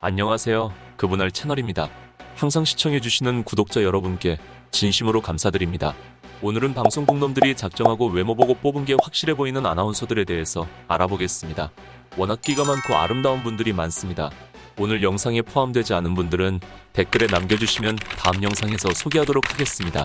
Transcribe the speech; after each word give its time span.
안녕하세요. 0.00 0.72
그분할 0.96 1.32
채널입니다. 1.32 1.90
항상 2.36 2.64
시청해주시는 2.64 3.42
구독자 3.42 3.82
여러분께 3.82 4.38
진심으로 4.70 5.20
감사드립니다. 5.20 5.92
오늘은 6.40 6.72
방송국놈들이 6.72 7.56
작정하고 7.56 8.06
외모 8.06 8.36
보고 8.36 8.54
뽑은 8.54 8.84
게 8.84 8.94
확실해 9.02 9.34
보이는 9.34 9.66
아나운서들에 9.66 10.24
대해서 10.24 10.68
알아보겠습니다. 10.86 11.72
워낙 12.16 12.40
끼가 12.40 12.64
많고 12.64 12.94
아름다운 12.94 13.42
분들이 13.42 13.72
많습니다. 13.72 14.30
오늘 14.78 15.02
영상에 15.02 15.42
포함되지 15.42 15.94
않은 15.94 16.14
분들은 16.14 16.60
댓글에 16.92 17.26
남겨주시면 17.26 17.96
다음 17.96 18.40
영상에서 18.44 18.94
소개하도록 18.94 19.52
하겠습니다. 19.52 20.04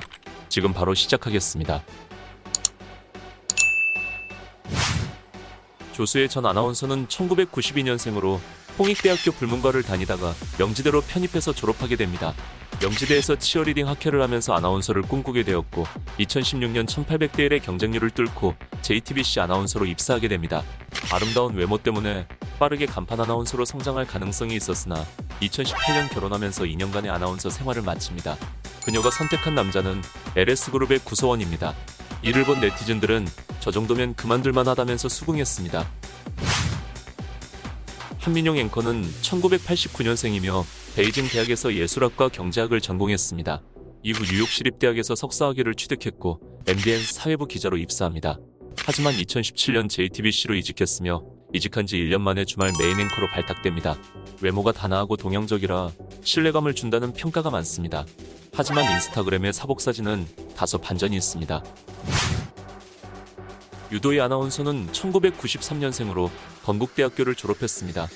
지금 0.50 0.74
바로 0.74 0.96
시작하겠습니다. 0.96 1.84
조수의 5.94 6.28
전 6.28 6.46
아나운서는 6.46 7.08
1992년생으로 7.08 8.40
홍익대학교 8.78 9.32
불문과를 9.32 9.84
다니다가 9.84 10.34
명지대로 10.58 11.02
편입해서 11.02 11.54
졸업하게 11.54 11.96
됩니다. 11.96 12.34
명지대에서 12.82 13.38
치어리딩 13.38 13.88
학회를 13.88 14.22
하면서 14.22 14.54
아나운서를 14.54 15.04
꿈꾸게 15.04 15.44
되었고 15.44 15.86
2016년 16.20 16.88
1800대 16.88 17.50
1의 17.50 17.62
경쟁률을 17.64 18.10
뚫고 18.10 18.56
JTBC 18.82 19.40
아나운서로 19.40 19.86
입사하게 19.86 20.28
됩니다. 20.28 20.64
아름다운 21.12 21.54
외모 21.54 21.78
때문에 21.78 22.28
빠르게 22.60 22.88
간판 22.88 23.20
아나운서로 23.20 23.64
성장할 23.64 24.08
가능성이 24.08 24.56
있었으나 24.56 25.06
2018년 25.42 26.10
결혼하면서 26.12 26.64
2년간의 26.64 27.10
아나운서 27.10 27.50
생활을 27.50 27.84
마칩니다. 27.84 28.36
그녀가 28.84 29.12
선택한 29.12 29.56
남자는 29.56 30.02
LS그룹의 30.36 31.00
구소원입니다. 31.00 31.74
이를 32.22 32.44
본 32.46 32.60
네티즌들은 32.60 33.28
저 33.64 33.72
정도면 33.72 34.14
그만둘만 34.16 34.68
하다면서 34.68 35.08
수긍했습니다. 35.08 35.90
한민용 38.20 38.58
앵커는 38.58 39.10
1989년생이며 39.22 40.66
베이징 40.98 41.30
대학에서 41.30 41.74
예술학과 41.74 42.28
경제학을 42.28 42.82
전공했습니다. 42.82 43.62
이후 44.04 44.26
뉴욕 44.26 44.50
시립대학에서 44.50 45.16
석사학위를 45.16 45.76
취득했고 45.76 46.42
MBN 46.68 47.06
사회부 47.06 47.48
기자로 47.48 47.78
입사합니다. 47.78 48.38
하지만 48.80 49.14
2017년 49.14 49.88
JTBC로 49.88 50.56
이직했으며 50.56 51.24
이직한 51.54 51.88
지 51.88 51.96
1년 51.96 52.20
만에 52.20 52.44
주말 52.44 52.70
메인 52.78 53.00
앵커로 53.00 53.30
발탁됩니다. 53.30 53.96
외모가 54.42 54.74
단아하고 54.74 55.16
동양적이라 55.16 55.90
신뢰감을 56.22 56.74
준다는 56.74 57.14
평가가 57.14 57.50
많습니다. 57.50 58.06
하지만 58.54 58.92
인스타그램의 58.92 59.54
사복 59.54 59.80
사진은 59.80 60.28
다소 60.58 60.80
반전이 60.80 61.16
있습니다. 61.16 61.64
유도희 63.94 64.20
아나운서는 64.22 64.88
1993년생으로 64.92 66.32
건국대학교를 66.66 67.36
졸업했습니다. 67.36 68.08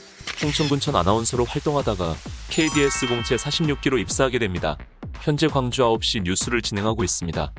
홍천군천 0.44 0.96
아나운서로 0.96 1.46
활동하다가 1.46 2.16
KBS 2.50 3.08
공채 3.08 3.36
46기로 3.36 4.00
입사하게 4.00 4.40
됩니다. 4.40 4.76
현재 5.22 5.48
광주 5.48 5.84
9시 5.84 6.24
뉴스를 6.24 6.64
진행하고 6.64 7.04
있습니다. 7.04 7.54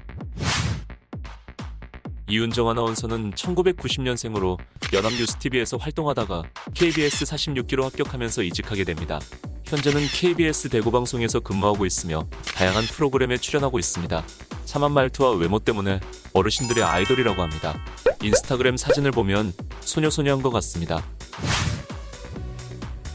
이윤정 2.28 2.68
아나운서는 2.68 3.30
1990년생으로 3.34 4.58
연합뉴스TV에서 4.92 5.76
활동하다가 5.76 6.42
KBS 6.74 7.24
46기로 7.24 7.84
합격하면서 7.84 8.42
이직하게 8.42 8.82
됩니다. 8.82 9.20
현재는 9.64 10.00
KBS 10.12 10.70
대구방송에서 10.70 11.38
근무하고 11.40 11.86
있으며 11.86 12.26
다양한 12.54 12.84
프로그램에 12.84 13.36
출연하고 13.36 13.78
있습니다. 13.78 14.24
참한 14.64 14.92
말투와 14.92 15.36
외모 15.36 15.58
때문에 15.58 16.00
어르신들의 16.32 16.82
아이돌이라고 16.82 17.40
합니다. 17.40 17.78
인스타그램 18.22 18.76
사진을 18.76 19.10
보면 19.12 19.52
소녀소녀한 19.80 20.42
것 20.42 20.50
같습니다. 20.50 21.04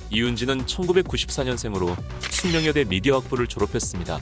이윤지는 0.09 0.65
1994년생으로 0.65 1.95
숙명여대 2.29 2.85
미디어학부를 2.85 3.47
졸업했습니다. 3.47 4.19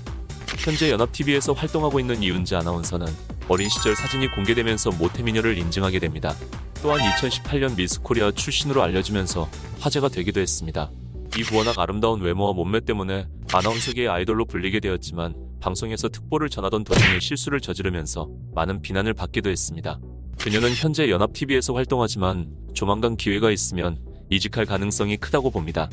현재 0.64 0.92
연합TV에서 0.92 1.54
활동하고 1.54 2.00
있는 2.00 2.24
이윤지 2.24 2.56
아나운서는 2.56 3.08
어린 3.50 3.68
시절 3.68 3.96
사진이 3.96 4.30
공개되면서 4.32 4.92
모태미녀를 4.92 5.58
인증하게 5.58 6.00
됩니다. 6.00 6.36
또한 6.82 7.00
2018년 7.00 7.76
미스코리아 7.76 8.32
출신으로 8.32 8.82
알려지면서 8.82 9.50
화제가 9.80 10.10
되기도 10.10 10.40
했습니다. 10.40 10.90
이후 11.38 11.58
워낙 11.58 11.78
아름다운 11.78 12.22
외모와 12.22 12.54
몸매 12.54 12.82
때문에 12.82 13.28
아나운서계의 13.54 14.08
아이돌로 14.08 14.46
불리게 14.46 14.80
되었지만 14.80 15.34
방송에서 15.60 16.10
특보를 16.10 16.50
전하던 16.50 16.84
도중에 16.84 17.20
실수를 17.20 17.60
저지르면서 17.60 18.30
많은 18.54 18.82
비난을 18.82 19.14
받기도 19.14 19.50
했습니다. 19.50 20.00
그녀는 20.44 20.74
현재 20.74 21.08
연합TV에서 21.12 21.74
활동하지만 21.74 22.48
조만간 22.74 23.16
기회가 23.16 23.52
있으면 23.52 24.00
이직할 24.32 24.66
가능성이 24.66 25.18
크다고 25.18 25.52
봅니다. 25.52 25.88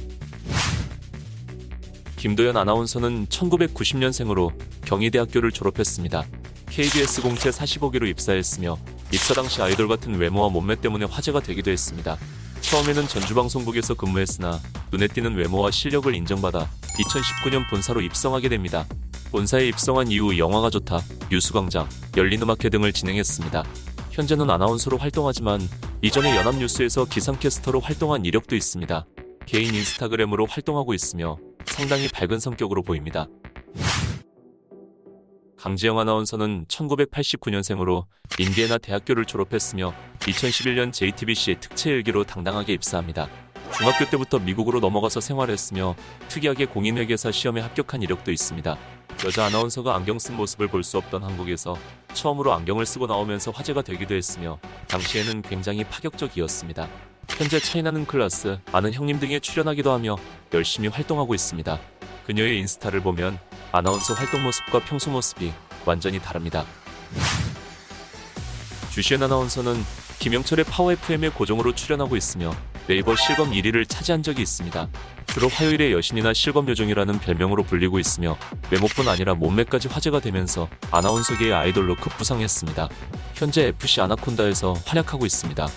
김도연 2.16 2.56
아나운서는 2.56 3.26
1990년생으로 3.26 4.52
경희대학교를 4.86 5.52
졸업했습니다. 5.52 6.24
KBS 6.70 7.20
공채 7.20 7.50
45기로 7.50 8.08
입사했으며 8.08 8.78
입사 9.12 9.34
당시 9.34 9.60
아이돌 9.60 9.86
같은 9.86 10.14
외모와 10.14 10.48
몸매 10.48 10.76
때문에 10.76 11.04
화제가 11.04 11.40
되기도 11.40 11.70
했습니다. 11.70 12.16
처음에는 12.62 13.06
전주방송국에서 13.06 13.94
근무했으나 13.94 14.58
눈에 14.90 15.08
띄는 15.08 15.34
외모와 15.34 15.70
실력을 15.70 16.12
인정받아 16.14 16.70
2019년 16.98 17.68
본사로 17.68 18.00
입성하게 18.00 18.48
됩니다. 18.48 18.86
본사에 19.30 19.68
입성한 19.68 20.10
이후 20.10 20.38
영화가 20.38 20.70
좋다, 20.70 21.02
뉴스광장, 21.30 21.86
열린음악회 22.16 22.70
등을 22.70 22.94
진행했습니다. 22.94 23.64
현재는 24.18 24.50
아나운서로 24.50 24.98
활동하지만 24.98 25.60
이전에 26.02 26.34
연합뉴스에서 26.34 27.04
기상캐스터로 27.04 27.78
활동한 27.78 28.24
이력도 28.24 28.56
있습니다. 28.56 29.06
개인 29.46 29.72
인스타그램으로 29.72 30.46
활동하고 30.46 30.92
있으며 30.92 31.38
상당히 31.64 32.08
밝은 32.08 32.40
성격으로 32.40 32.82
보입니다. 32.82 33.28
강지영 35.56 36.00
아나운서는 36.00 36.66
1989년생으로 36.66 38.06
인디애나 38.40 38.78
대학교를 38.78 39.24
졸업했으며 39.24 39.94
2011년 40.18 40.92
JTBC 40.92 41.58
특채 41.60 41.90
일기로 41.90 42.24
당당하게 42.24 42.72
입사합니다. 42.72 43.28
중학교 43.70 44.04
때부터 44.10 44.40
미국으로 44.40 44.80
넘어가서 44.80 45.20
생활했으며 45.20 45.94
특이하게 46.26 46.66
공인회계사 46.66 47.30
시험에 47.30 47.60
합격한 47.60 48.02
이력도 48.02 48.32
있습니다. 48.32 48.97
여자 49.24 49.46
아나운서가 49.46 49.94
안경 49.94 50.18
쓴 50.18 50.36
모습을 50.36 50.68
볼 50.68 50.82
수 50.84 50.96
없던 50.98 51.22
한국에서 51.24 51.76
처음으로 52.14 52.52
안경을 52.54 52.86
쓰고 52.86 53.06
나오면서 53.06 53.50
화제가 53.50 53.82
되기도 53.82 54.14
했으며 54.14 54.58
당시에는 54.86 55.42
굉장히 55.42 55.84
파격적이었습니다. 55.84 56.88
현재 57.30 57.60
차이나는 57.60 58.06
클라스, 58.06 58.58
아는 58.72 58.92
형님 58.92 59.20
등에 59.20 59.38
출연하기도 59.40 59.92
하며 59.92 60.16
열심히 60.54 60.88
활동하고 60.88 61.34
있습니다. 61.34 61.78
그녀의 62.26 62.58
인스타를 62.60 63.00
보면 63.02 63.38
아나운서 63.72 64.14
활동 64.14 64.42
모습과 64.44 64.80
평소 64.80 65.10
모습이 65.10 65.52
완전히 65.84 66.18
다릅니다. 66.20 66.64
주시엔 68.90 69.22
아나운서는 69.22 69.84
김영철의 70.20 70.64
파워 70.64 70.92
FM에 70.92 71.28
고정으로 71.30 71.74
출연하고 71.74 72.16
있으며 72.16 72.52
네이버 72.88 73.14
실검 73.14 73.50
1위를 73.50 73.86
차지한 73.86 74.22
적이 74.22 74.40
있습니다. 74.40 74.88
주로 75.26 75.48
화요일의 75.48 75.92
여신이나 75.92 76.32
실검 76.32 76.66
요정이라는 76.70 77.18
별명으로 77.18 77.62
불리고 77.62 77.98
있으며 77.98 78.38
외모뿐 78.70 79.06
아니라 79.06 79.34
몸매까지 79.34 79.88
화제가 79.88 80.20
되면서 80.20 80.70
아나운서계의 80.90 81.52
아이돌로 81.52 81.96
급부상했습니다. 81.96 82.88
현재 83.34 83.66
FC 83.66 84.00
아나콘다에서 84.00 84.72
활약하고 84.86 85.26
있습니다. 85.26 85.68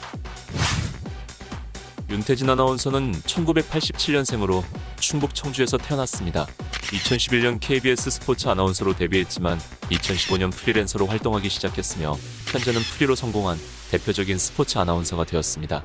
윤태진 2.09 2.49
아나운서는 2.49 3.11
1987년생으로 3.11 4.63
충북 5.01 5.35
청주에서 5.35 5.77
태어났습니다. 5.77 6.45
2011년 6.71 7.57
KBS 7.59 8.09
스포츠 8.09 8.47
아나운서로 8.47 8.95
데뷔했지만 8.95 9.59
2015년 9.89 10.49
프리랜서로 10.53 11.07
활동하기 11.07 11.49
시작했으며 11.49 12.15
현재는 12.47 12.79
프리로 12.79 13.15
성공한 13.15 13.57
대표적인 13.91 14.37
스포츠 14.37 14.77
아나운서가 14.77 15.25
되었습니다. 15.25 15.83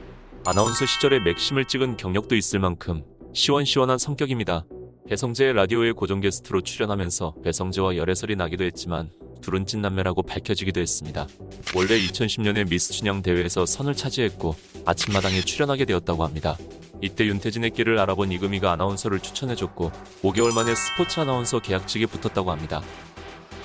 아나운서 0.48 0.86
시절에 0.86 1.18
맥심을 1.18 1.64
찍은 1.64 1.96
경력도 1.96 2.36
있을 2.36 2.60
만큼 2.60 3.02
시원시원한 3.34 3.98
성격입니다. 3.98 4.64
배성재의 5.08 5.54
라디오에 5.54 5.90
고정 5.90 6.20
게스트로 6.20 6.60
출연하면서 6.60 7.34
배성재와 7.42 7.96
열애설이 7.96 8.36
나기도 8.36 8.62
했지만 8.62 9.10
둘은 9.42 9.66
찐남매라고 9.66 10.22
밝혀지기도 10.22 10.80
했습니다. 10.80 11.26
원래 11.74 11.98
2010년에 11.98 12.68
미스 12.68 12.92
춘향 12.92 13.22
대회에서 13.22 13.66
선을 13.66 13.96
차지했고 13.96 14.54
아침마당에 14.84 15.40
출연하게 15.40 15.84
되었다고 15.84 16.24
합니다. 16.24 16.56
이때 17.02 17.26
윤태진의 17.26 17.72
길을 17.72 17.98
알아본 17.98 18.30
이금희가 18.30 18.70
아나운서를 18.70 19.18
추천해줬고 19.18 19.90
5개월 20.22 20.54
만에 20.54 20.76
스포츠 20.76 21.18
아나운서 21.18 21.58
계약직에 21.58 22.06
붙었다고 22.06 22.52
합니다. 22.52 22.82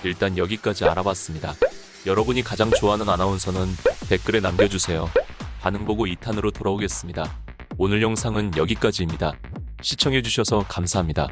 일단 0.04 0.36
여기까지 0.36 0.86
알아봤습니다. 0.86 1.54
여러분이 2.08 2.42
가장 2.42 2.72
좋아하는 2.72 3.08
아나운서는 3.08 3.68
댓글에 4.10 4.40
남겨주세요. 4.40 5.08
반응 5.62 5.86
보고 5.86 6.08
2탄으로 6.08 6.52
돌아오겠습니다. 6.52 7.24
오늘 7.78 8.02
영상은 8.02 8.52
여기까지입니다. 8.58 9.34
시청해주셔서 9.84 10.66
감사합니다. 10.68 11.28